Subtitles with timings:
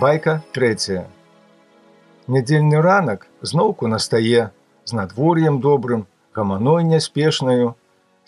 [0.00, 1.08] Байка трэцяя.
[2.30, 4.42] Нядзельны ранак зноўку настае
[4.84, 6.04] з надвор'ем добрым,
[6.38, 7.72] гаманой няспешнаю,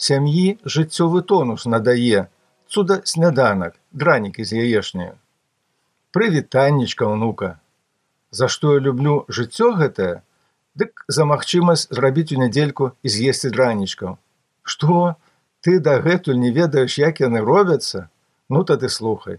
[0.07, 2.27] сям'і жыццёвы тонус надае,
[2.67, 5.14] цуда сняданак, дранікі з яешняю.
[6.11, 7.50] Прывітаннічка ўнука.
[8.30, 10.23] За што я люблю жыццё гэтае,
[10.75, 14.18] дык за магчымасць зрабіць у нядзельку і з'есці дранічкаў.
[14.66, 15.14] Што
[15.61, 18.08] ты дагэтуль не ведаеш, як яны робяцца,
[18.49, 19.39] ну тады слухай.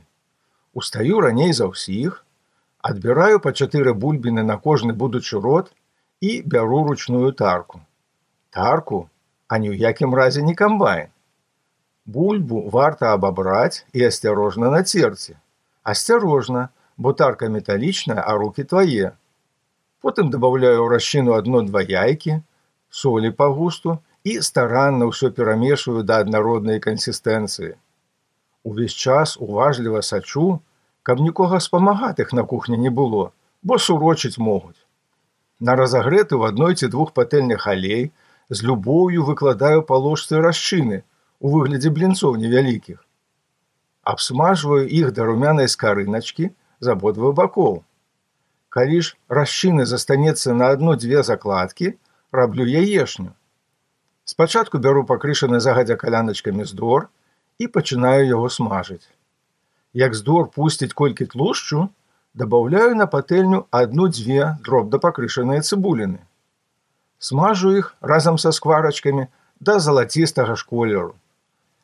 [0.74, 2.24] Устаю раней за ўсіх,
[2.90, 5.72] адбіраю па чатыры бульбіны на кожны будучы рот
[6.22, 7.82] і бяру ручную тарку.
[8.50, 9.10] Тарку,
[9.48, 11.10] а ні ў якім разе не камбайн.
[12.06, 15.38] Бульбу варта абабраць і асцярожна на церці.
[15.84, 19.14] Асцярожна, бо тарка металічная, а руки твае.
[20.02, 22.42] Потым добавляю расчыну адно-два яйкі,
[22.90, 27.78] солі па густу і старанна ўсё перамешваю да аднароднай кансістэнцыі.
[28.64, 30.60] Увесь час уважліва сачу,
[31.04, 33.32] каб нікога спамагатых на кухні не было,
[33.64, 34.80] бо сурочыць могуць.
[35.60, 38.12] На разагрэты ў адной ці двух патэльных алей
[38.50, 41.04] з любоўю выкладаю паложцы расчыны
[41.40, 43.00] у выглядзе блінцоў невялікіх.
[44.04, 46.50] Абсмажваю іх да румянай скарыначкі
[46.82, 47.84] з абодвых бакоў.
[48.70, 51.94] Калі ж расчыны застанецца на адно-дзве закладкі,
[52.32, 53.34] раблю яешню.
[54.26, 57.10] Спачатку бяру пакрышаны загадзя каляначкамі здор,
[57.62, 59.06] і пачынаю яго смажыць.
[59.94, 61.90] Як здор пусціць колькі тлушчу,
[62.34, 66.24] дабаўляю на патэльню адну-дзве дробда пакрышаныя цыбуліны.
[67.20, 69.28] Смажу іх разам са скварачкамі
[69.60, 71.12] да залацістага ж колеру.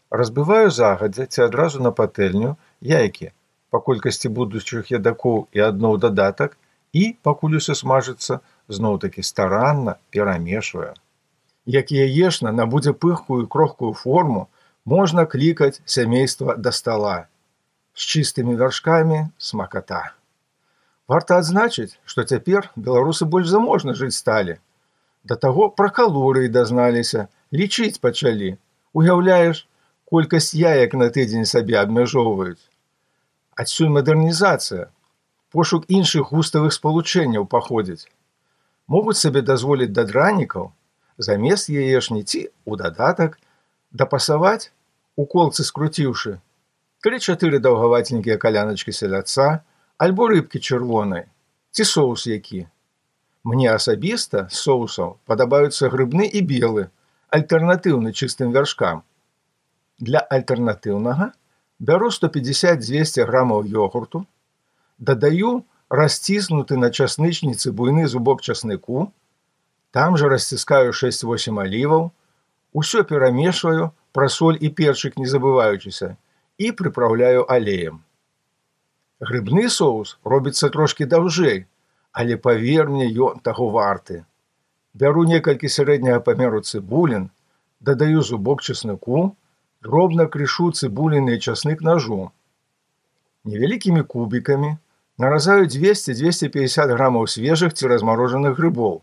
[0.09, 3.31] Разбываю загадзя ці адразу на патэльню яйкі,
[3.69, 6.55] па колькасці будучых ядакоў і адно ў дадатак
[6.95, 8.39] і, пакуль усе смажыцца,
[8.71, 10.93] зноў-такі старанна перамешваю.
[11.67, 14.47] Як яешна набудзе пыхкую крохкую форму,
[14.85, 17.27] можна клікаць сямейства да стола
[17.97, 20.13] з чыстымі вяршкамі смаката.
[21.09, 24.57] Варта адзначыць, што цяпер беларусы больш заможна жыць сталі.
[25.23, 28.51] Да таго пра калорыі дазналіся, лічыць пачалі.
[28.93, 29.65] Уяўляеш,
[30.05, 32.61] колькасць яек на тыдзень сабе абмяжоўваюць.
[33.57, 34.87] Адсюль мадэрнізацыя,
[35.49, 38.05] пошук іншых густавых спалучэнняў паходзіць.
[38.87, 40.69] Могуць сабе дазволіць да дранікаў,
[41.17, 43.39] замест яешні ці у дадатак
[43.89, 44.69] дапасаваць
[45.15, 46.37] у колцы скруціўшы
[47.05, 49.47] тры-чатыры даўгаваценькія каляначкі селяца
[49.97, 51.27] альбо рыбкі чырвонай
[51.71, 52.65] ці соус які.
[53.43, 56.89] Мне асабіста соусаў падабаюцца грыбны і белы
[57.29, 59.03] альтэрнатыўны чыстым вяршкам.
[59.99, 61.31] Для альтэрнатыўнага
[61.79, 64.25] бяру 150-200 грамаў йогурту
[64.97, 69.11] дадаю расціснуты на часнычніцы буйны зубок часныку
[69.91, 72.09] там жа расціскаю 6-8 аліваў
[72.73, 76.17] усё перамешваю пра соль і перчык не забываючыся
[76.57, 78.01] і прыпраўляю алеем.
[79.19, 81.65] Грыбны соус робіцца трошкі даўжэй,
[82.11, 84.25] але паверне ён таго варты.
[84.93, 87.29] Бяру некалькі сярэдняга памеру цыбулін,
[87.79, 89.35] дадаю зубок часныку,
[89.81, 92.31] дробна крышу цыбуліны часнык ножу.
[93.45, 94.77] Невялікімі кубікамі
[95.17, 99.01] наразаю 200-250 грамаў свежых ці размарожаных грыбоў.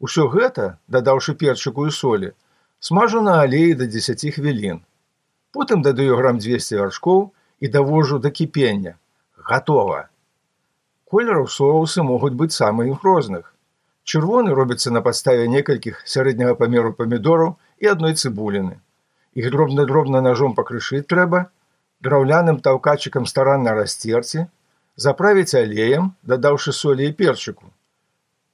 [0.00, 2.32] Усё гэта, дадаўшы перчыкую солі,
[2.80, 4.80] смажу на алеі да 10 хвілін.
[5.52, 8.96] Потым дадаю грамм 200 вяршкоў і давожу да кіпення.
[9.48, 10.08] Гатова.
[11.08, 13.54] Колераў соусы могуць быць самых розных.
[14.04, 18.76] Чырвоны робіцца на падставе некалькіх сярэдняга памеру памідораў і адной цыбуліны.
[19.40, 21.48] Іх дробна-дробна ножом пакрышыць трэба,
[22.04, 24.46] драўляным таўкачыкам старанна расцерці,
[24.96, 27.72] заправіць алеем, дадаўшы солі і перчыку.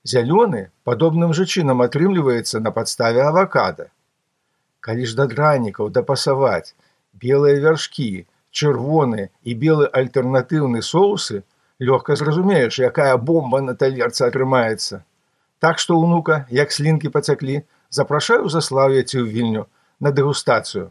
[0.05, 3.91] Зялёны падобным жа чынам атрымліваецца на падставе авакада
[4.85, 6.77] калі ж да дранікаў дапасаваць
[7.25, 11.43] белыя вяршкі, чырвоны і белы альтэрнатыўны соусы,
[11.81, 15.03] лёгка зразумееш, якая бомба на талерцы атрымаецца.
[15.59, 19.65] Так што ўнука, як слінкі пацяклі, запрашаю заслаўяці ў вільню
[20.01, 20.91] на дэгустацыю.